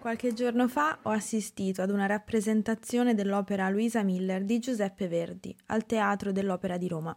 [0.00, 5.84] Qualche giorno fa ho assistito ad una rappresentazione dell'opera Luisa Miller di Giuseppe Verdi al
[5.84, 7.14] Teatro dell'Opera di Roma.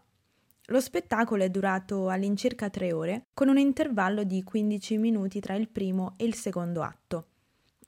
[0.65, 5.69] Lo spettacolo è durato all'incirca tre ore, con un intervallo di 15 minuti tra il
[5.69, 7.28] primo e il secondo atto.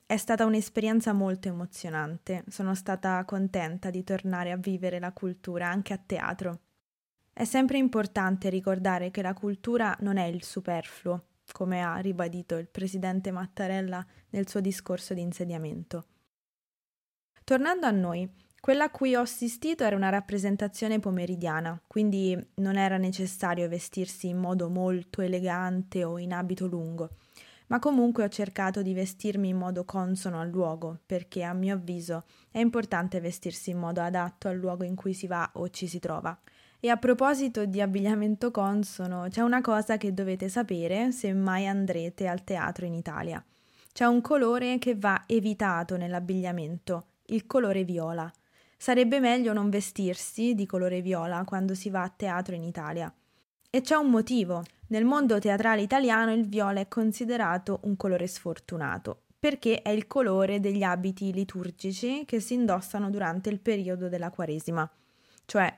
[0.06, 5.92] È stata un'esperienza molto emozionante, sono stata contenta di tornare a vivere la cultura anche
[5.92, 6.60] a teatro.
[7.34, 11.22] È sempre importante ricordare che la cultura non è il superfluo,
[11.56, 16.04] come ha ribadito il presidente Mattarella nel suo discorso di insediamento.
[17.44, 22.98] Tornando a noi, quella a cui ho assistito era una rappresentazione pomeridiana, quindi non era
[22.98, 27.16] necessario vestirsi in modo molto elegante o in abito lungo,
[27.68, 32.24] ma comunque ho cercato di vestirmi in modo consono al luogo, perché a mio avviso
[32.50, 36.00] è importante vestirsi in modo adatto al luogo in cui si va o ci si
[36.00, 36.38] trova.
[36.78, 42.26] E a proposito di abbigliamento consono, c'è una cosa che dovete sapere se mai andrete
[42.26, 43.42] al teatro in Italia.
[43.92, 48.30] C'è un colore che va evitato nell'abbigliamento, il colore viola.
[48.76, 53.12] Sarebbe meglio non vestirsi di colore viola quando si va a teatro in Italia.
[53.70, 54.62] E c'è un motivo.
[54.88, 60.60] Nel mondo teatrale italiano il viola è considerato un colore sfortunato, perché è il colore
[60.60, 64.88] degli abiti liturgici che si indossano durante il periodo della Quaresima,
[65.46, 65.74] cioè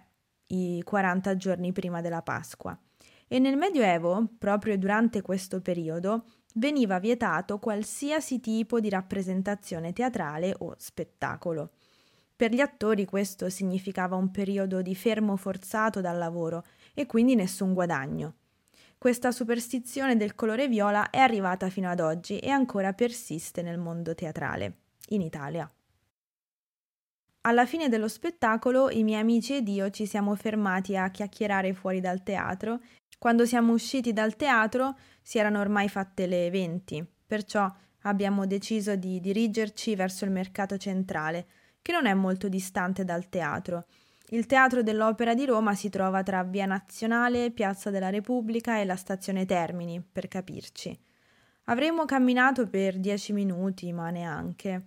[0.49, 2.79] i 40 giorni prima della Pasqua.
[3.27, 10.75] E nel Medioevo, proprio durante questo periodo, veniva vietato qualsiasi tipo di rappresentazione teatrale o
[10.79, 11.71] spettacolo.
[12.35, 17.75] Per gli attori questo significava un periodo di fermo forzato dal lavoro e quindi nessun
[17.75, 18.37] guadagno.
[18.97, 24.15] Questa superstizione del colore viola è arrivata fino ad oggi e ancora persiste nel mondo
[24.15, 25.71] teatrale, in Italia.
[27.49, 31.99] Alla fine dello spettacolo i miei amici ed io ci siamo fermati a chiacchierare fuori
[31.99, 32.81] dal teatro.
[33.19, 37.67] Quando siamo usciti dal teatro si erano ormai fatte le 20, perciò
[38.03, 41.47] abbiamo deciso di dirigerci verso il mercato centrale,
[41.81, 43.87] che non è molto distante dal teatro.
[44.29, 48.97] Il Teatro dell'Opera di Roma si trova tra Via Nazionale, Piazza della Repubblica e la
[48.97, 50.95] stazione Termini, per capirci.
[51.65, 54.85] Avremmo camminato per dieci minuti, ma neanche.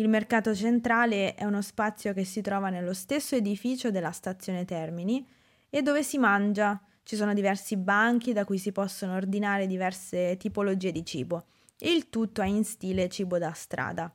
[0.00, 5.28] Il mercato centrale è uno spazio che si trova nello stesso edificio della stazione Termini
[5.68, 6.82] e dove si mangia.
[7.02, 12.08] Ci sono diversi banchi da cui si possono ordinare diverse tipologie di cibo e il
[12.08, 14.10] tutto è in stile cibo da strada.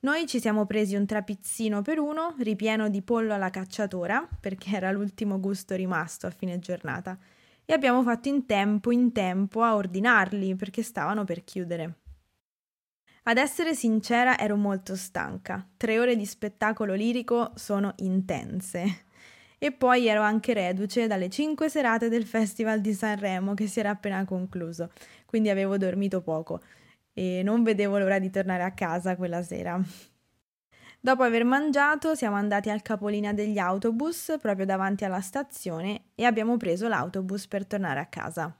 [0.00, 4.90] Noi ci siamo presi un trapizzino per uno, ripieno di pollo alla cacciatora, perché era
[4.90, 7.18] l'ultimo gusto rimasto a fine giornata,
[7.64, 12.00] e abbiamo fatto in tempo in tempo a ordinarli perché stavano per chiudere.
[13.28, 15.66] Ad essere sincera, ero molto stanca.
[15.76, 19.06] Tre ore di spettacolo lirico sono intense.
[19.58, 23.90] E poi ero anche reduce dalle cinque serate del Festival di Sanremo che si era
[23.90, 24.92] appena concluso,
[25.24, 26.60] quindi avevo dormito poco
[27.12, 29.80] e non vedevo l'ora di tornare a casa quella sera.
[31.00, 36.56] Dopo aver mangiato siamo andati al capolinea degli autobus proprio davanti alla stazione e abbiamo
[36.58, 38.56] preso l'autobus per tornare a casa.